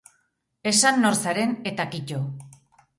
Esan 0.71 0.97
nor 1.05 1.19
zaren 1.27 1.55
eta 1.73 1.89
kito. 1.95 2.27